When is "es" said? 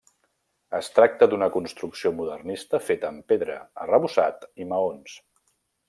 0.77-0.87